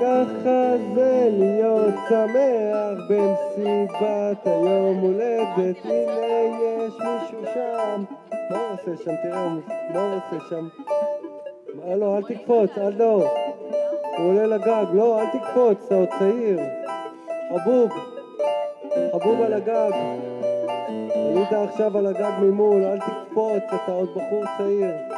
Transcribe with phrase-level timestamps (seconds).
[0.00, 5.76] ככה זה להיות שמח במסיבת היום הולדת.
[5.84, 8.04] הנה יש מישהו שם.
[8.50, 9.14] מה הוא עושה שם?
[9.22, 9.48] תראה,
[9.94, 10.68] מה הוא עושה שם?
[11.74, 13.28] מה, לא, אל תקפוץ, אל לא
[14.18, 16.60] הוא עולה לגג, לא, אל תקפוץ, אתה עוד צעיר.
[17.48, 17.90] חבוב.
[19.12, 19.90] חבוב על הגג.
[21.14, 25.15] עלית עכשיו על הגג ממול, אל תקפוץ, אתה עוד בחור צעיר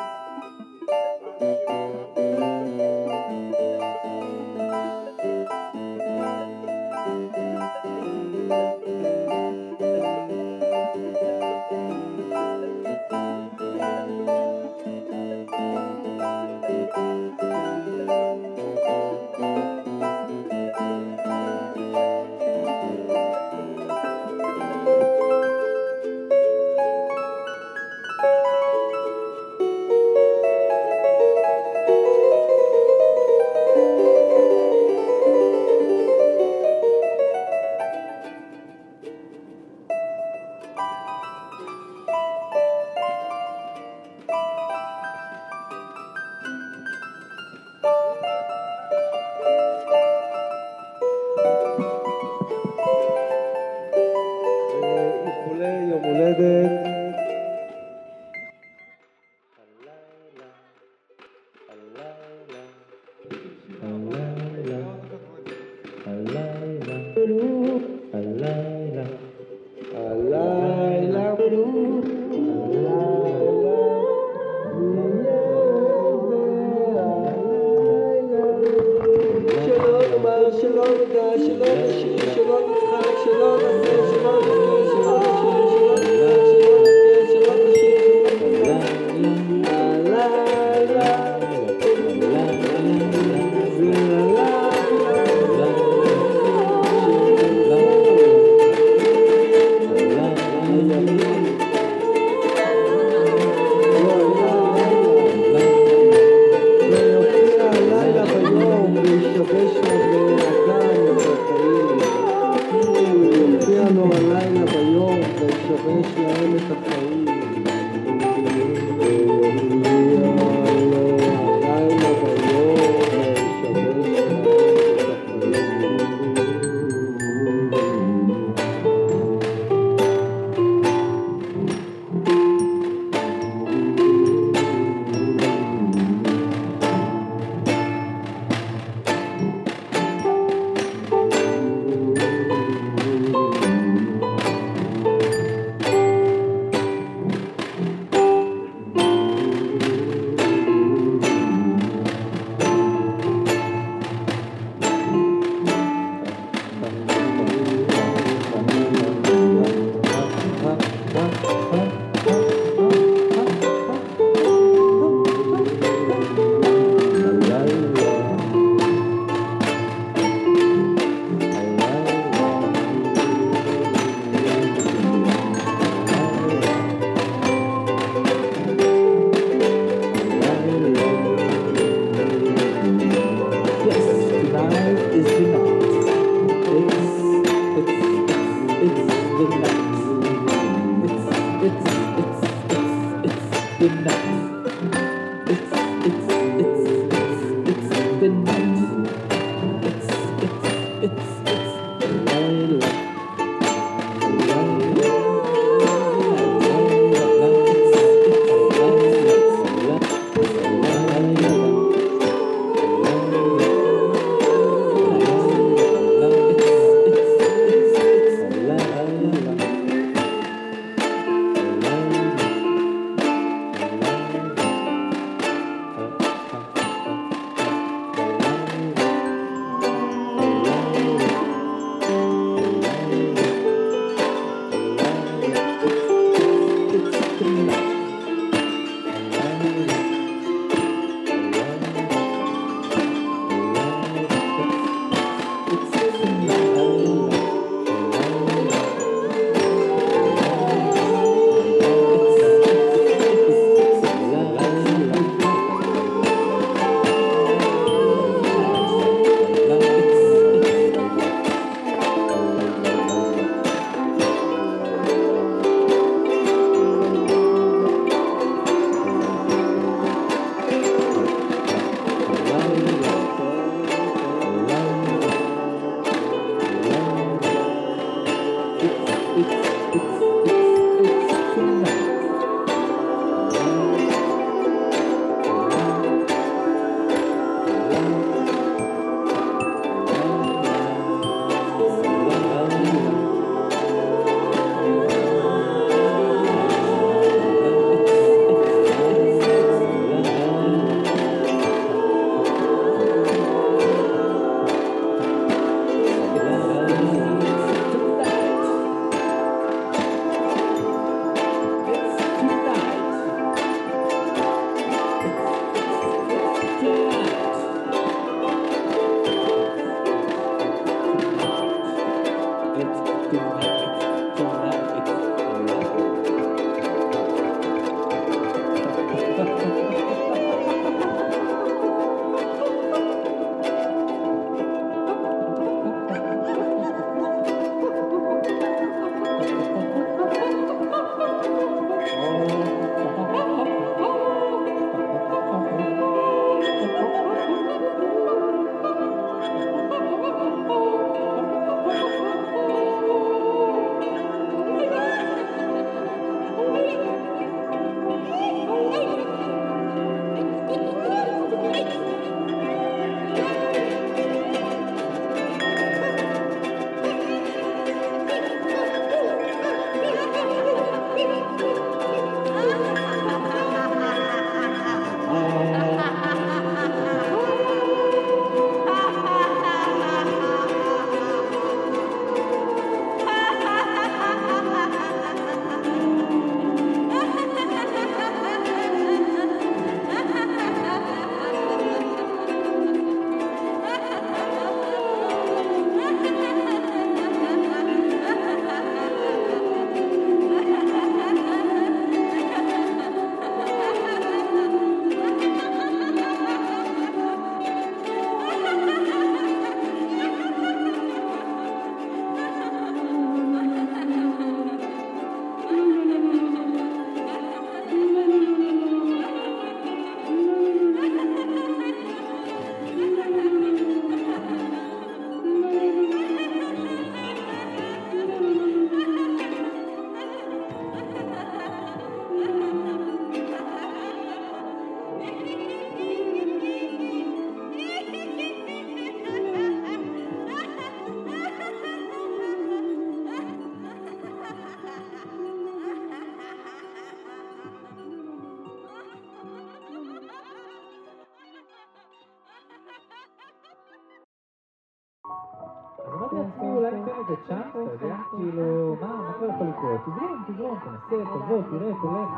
[458.38, 460.00] כאילו, מה, מה כבר יכול לקרות?
[460.06, 462.30] תזרום, תזרום, תנסה, תבוא, תראה, תלך.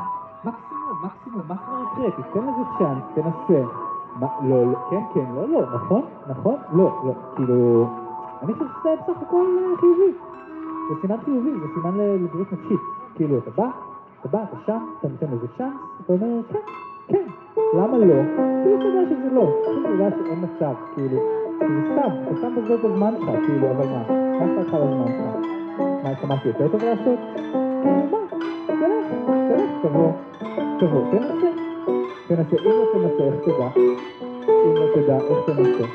[0.45, 2.11] מקסימום, מקסימום, מה כבר יקרה?
[2.11, 3.61] תיתן לזה צ'אנס, תנסה.
[4.19, 7.87] מה, לא, לא, כן, כן, לא, לא, נכון, נכון, לא, לא, כאילו,
[8.43, 10.11] אני חושב שזה בסך הכל אה, חיובי.
[10.89, 12.79] זה סימן חיובי, זה סימן לבריאות נפשית.
[13.15, 13.69] כאילו, אתה בא,
[14.19, 15.73] אתה בא, אתה שם, אתה נותן לזה צ'אנס,
[16.05, 16.59] אתה אומר, כן,
[17.07, 17.25] כן,
[17.73, 18.05] למה לא?
[18.63, 19.43] כאילו, אתה יודע שזה לא,
[19.81, 21.17] אתה יודע שאין מצב, כאילו,
[21.59, 24.03] זה סתם, אתה סתם מבזבז את הזמן שלך, כאילו, אבל מה,
[24.39, 25.60] מה אכפת לך על הזמן שלך?
[26.03, 27.19] מה, משהו יותר טוב לעשות?
[29.81, 30.11] תבוא,
[30.79, 31.47] תבוא, תנסה,
[32.27, 33.69] תנסה, אם לא תנסה, איך תדע?
[34.47, 35.85] אם לא תדע, איך תנסה?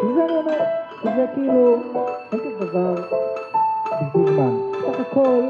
[0.00, 0.58] כי זה אני אומר,
[1.04, 1.74] זה כאילו,
[2.32, 2.94] אין כזה דבר
[4.02, 4.54] בשביל זמן.
[4.80, 5.40] סך הכל,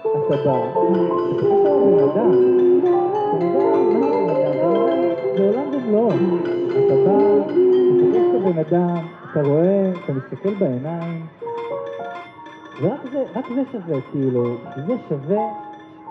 [0.00, 0.80] אתה בא, אתה
[1.84, 2.32] בן אדם,
[5.36, 6.10] זה עולם ומלואו.
[6.10, 7.54] אתה בא, אתה
[8.00, 8.96] פוגש את הבן אדם,
[9.32, 11.26] אתה רואה, אתה מסתכל בעיניים,
[12.80, 14.56] ורק זה, רק זה שווה, כאילו,
[14.86, 15.42] זה שווה,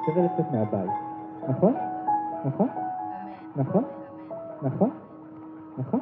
[0.05, 0.91] שווה לצאת מהבית.
[1.49, 1.73] נכון?
[2.45, 2.67] נכון?
[3.55, 3.83] נכון?
[4.61, 4.61] נכון?
[4.61, 4.89] נכון?
[5.77, 5.99] נכון?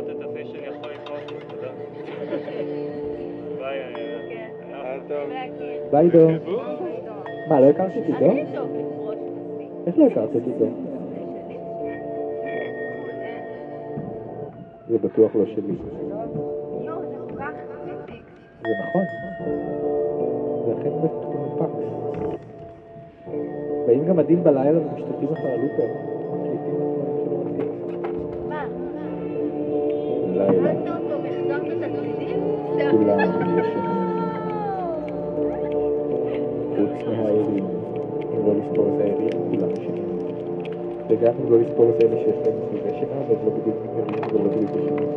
[0.00, 1.68] לראות את השיא שלי אחרי חודש, תודה.
[5.90, 6.28] ביי, ביי, דו.
[7.48, 8.32] מה, לא הכרת את עידו?
[9.86, 10.66] איך לא הכרת את עידו?
[14.88, 15.76] זה בטוח לא שלי.
[18.62, 19.04] זה נכון,
[20.66, 21.90] זה אכן מפקס.
[23.86, 26.19] באים גם עדים בלילה ומשתתים אחר הלופר.
[32.90, 33.18] כולם.
[36.76, 37.64] חוץ מהערים.
[38.32, 40.04] אם לא לספור את הערים, כולם ישנים.
[41.08, 44.50] וגם אם לא לספור את אלה שיש להם סביבי שינה, והם לא בדיוק ערים ולא
[44.50, 45.08] בדיוק ישנים.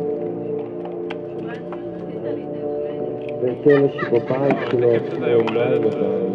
[3.40, 6.32] ואת אלה שבבית עדיין,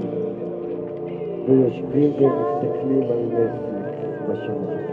[1.47, 4.88] ויושבים ומסתכלים על נטפליקס בשמיים.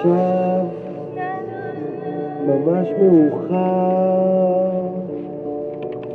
[0.00, 0.64] עכשיו
[2.46, 4.70] ממש מאוחר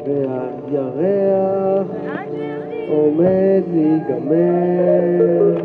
[0.05, 1.87] והירח
[2.89, 5.55] עומד להיגמר.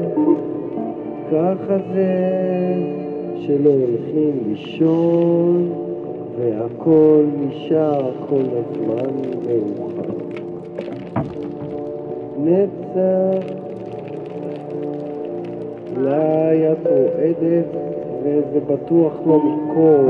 [1.32, 2.74] ככה זה
[3.40, 5.72] שלא הולכים לישון
[6.38, 9.12] והכל נשאר כל הזמן
[9.46, 10.12] מאוחר.
[12.44, 13.46] נצח
[15.96, 17.89] אולי את רועדת
[18.22, 20.08] וזה בטוח לא מקור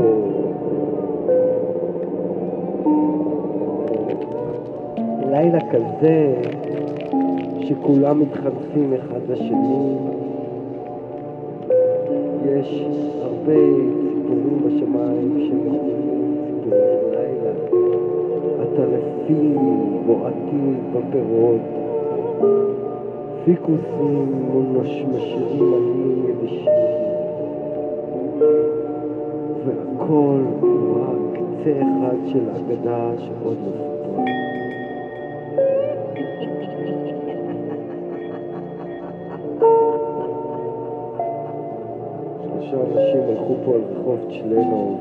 [5.29, 6.35] לילה כזה
[7.61, 9.95] שכולם מתחנפים אחד לשני
[12.45, 12.85] יש
[13.21, 13.53] הרבה
[14.01, 17.51] ציפורים בשמיים שמחזיקים ציפורי לילה
[18.61, 19.57] הטרפים
[20.05, 21.61] בועטים בפירות
[23.45, 24.41] פיקוסים
[24.81, 27.00] משמשרים עלים יבשים
[30.01, 34.25] והכל הוא רק קצה אחד של אגדה שעוד לא סופרה
[42.43, 44.99] שלושה אנשים הלכו פה על רחוב צ'לנוב,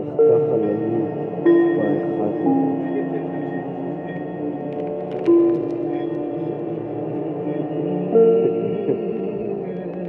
[0.00, 2.32] נחתה חללית, צבא אחד.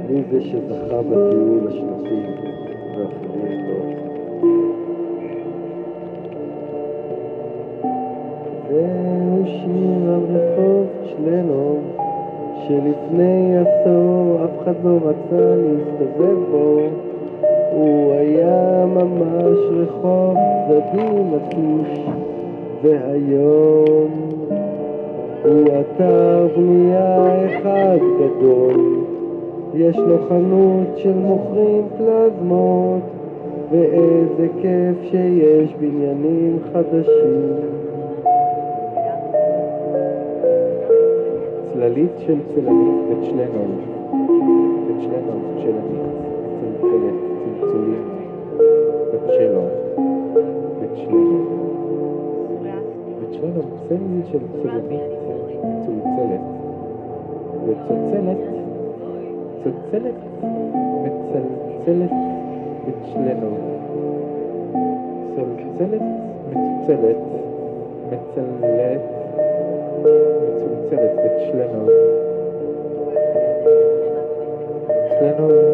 [0.08, 2.43] מי זה שזכה בטיול השנתי
[11.16, 11.78] צ'לנוב
[12.68, 16.78] שלפני עשור אף אחד לא רצה להסתובב בו.
[17.72, 20.36] הוא היה ממש רחוב
[20.68, 22.00] צדדי נטוש
[22.82, 24.10] והיום
[25.44, 29.04] הוא אתר בנייה אחד גדול.
[29.74, 33.02] יש לו חנות של מוכרים פלזמות
[33.70, 37.83] ואיזה כיף שיש בניינים חדשים
[41.73, 43.71] צללית של צללית בצ'לנוב,
[44.87, 46.09] בצ'לנוב צ'לנית,
[46.59, 48.05] צלצלת, צלצולים,
[49.13, 49.63] בצ'לו,
[50.81, 51.47] בצ'לנוב,
[53.21, 55.01] בצ'לנוב צללית של צללית,
[55.85, 56.41] צלצלת,
[57.65, 58.37] וצלצלת,
[59.63, 60.15] צלצלת,
[61.03, 62.11] מצלצלת,
[62.87, 63.57] בצ'לנוב,
[65.35, 66.01] צלצלת,
[66.49, 67.17] מצלצלת,
[68.11, 69.01] מצלצלת,
[70.93, 71.89] מצומצלת בצ'לנוב.
[75.19, 75.72] צ'לנוב,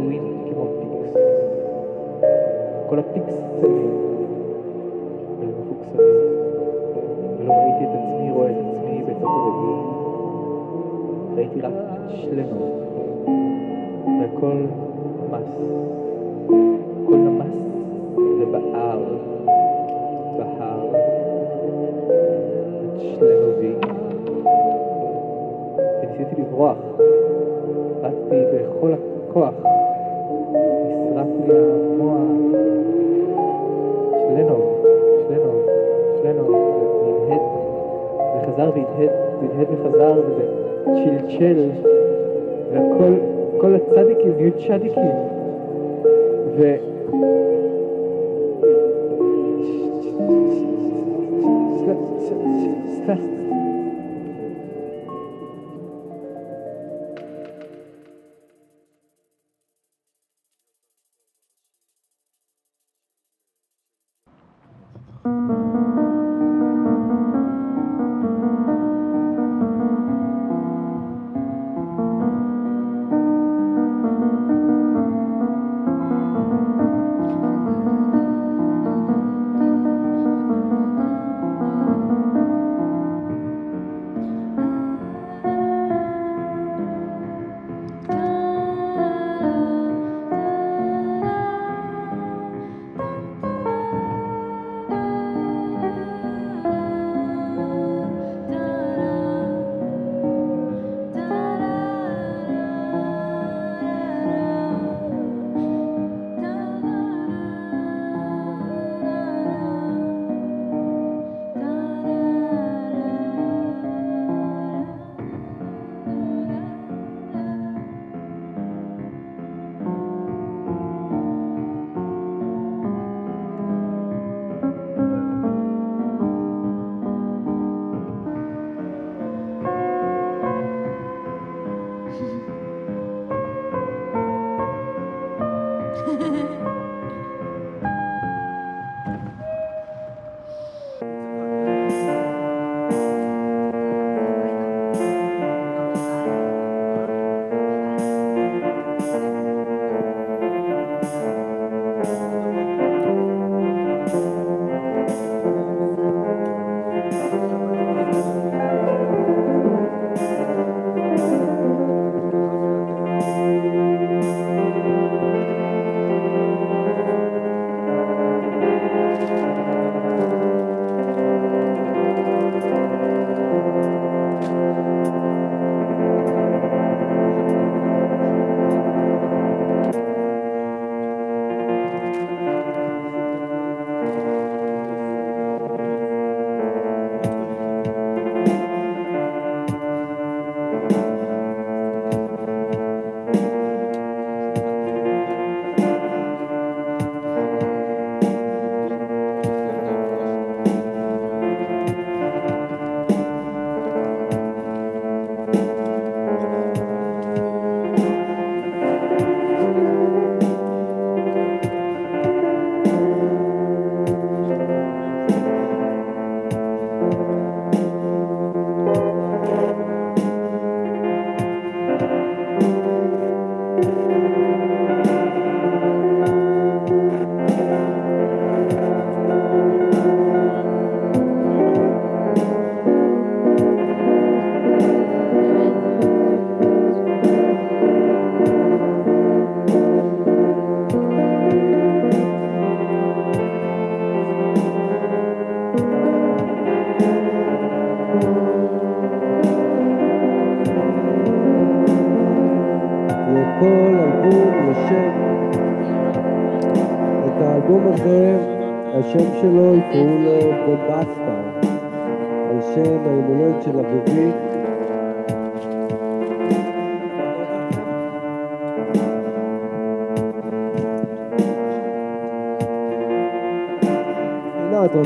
[0.00, 1.16] כמו פיקס.
[2.88, 3.90] כל הפיקסלים
[5.40, 6.30] מפוקסלים.
[7.38, 9.86] ולא ראיתי את עצמי רואה את עצמי בתוך הרגעים.
[11.36, 11.72] ראיתי רק
[12.08, 12.72] שלמות,
[14.20, 14.66] והכל
[15.20, 15.48] נמס.
[17.04, 17.54] הכל נמס
[18.40, 18.98] ובער,
[20.36, 20.86] בהר,
[22.84, 23.74] את שלמובי.
[26.02, 26.76] וניסיתי לברוח.
[28.02, 29.59] רצתי בכל הכוח.
[39.40, 40.44] והדהד, וחזר, וזה
[40.84, 41.70] צ'לצ'ל,
[42.72, 43.12] והכל,
[43.60, 45.10] כל הצדיקים נהיו צדיקים,
[46.56, 46.76] ו...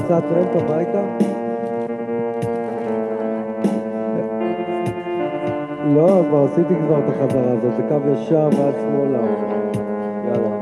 [0.04, 1.02] נסע טרמפ הביתה?
[5.94, 9.18] לא, כבר עשיתי כבר את החזרה הזאת, זה קו ישר ועד שמאלה.
[10.28, 10.56] יאללה.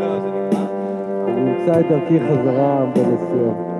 [0.00, 0.16] לא,
[1.28, 3.75] אני אמצא את דרכי חזרה בנסיעה.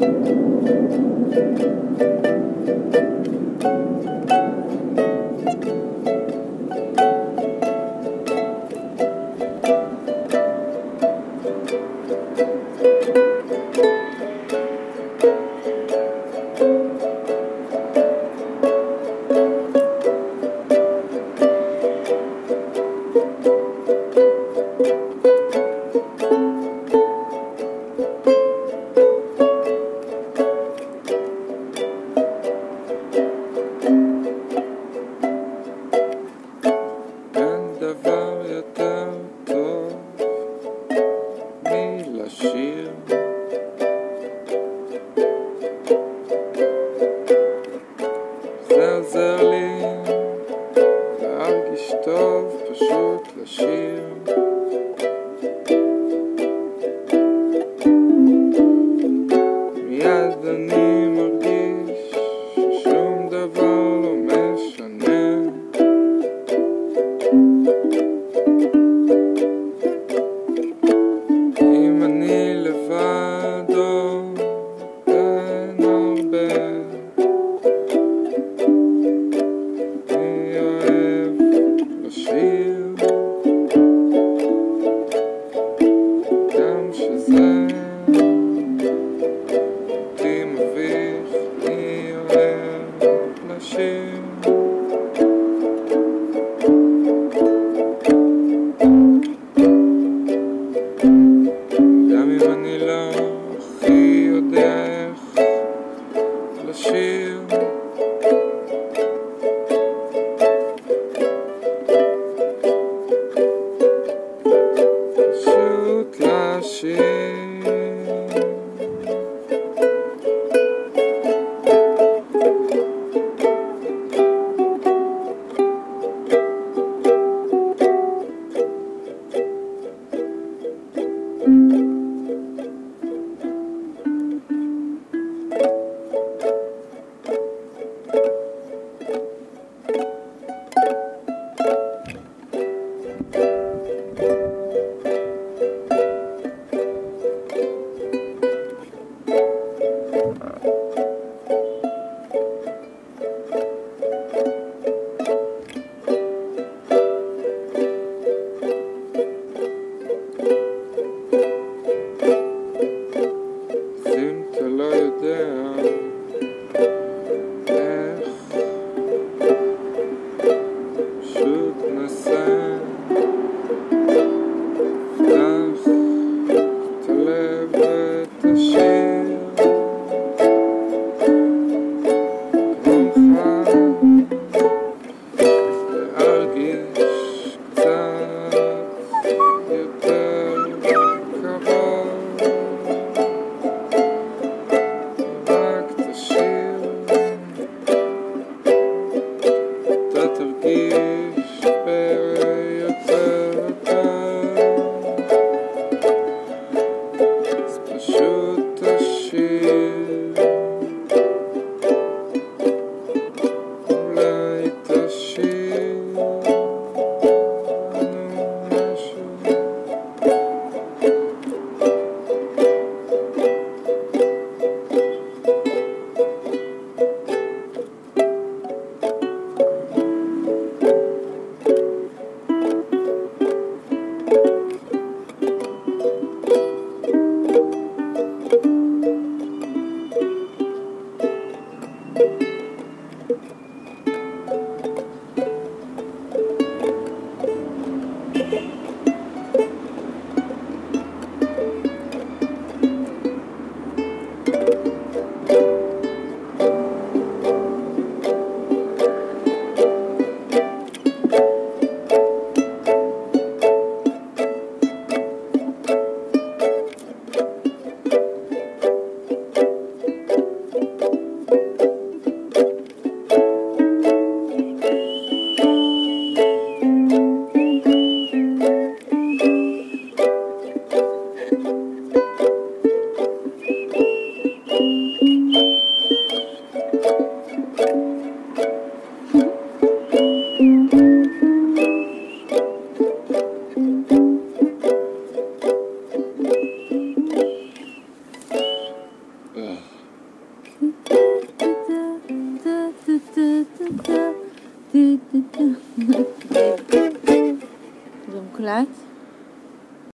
[0.00, 0.28] Thank
[2.24, 2.29] you.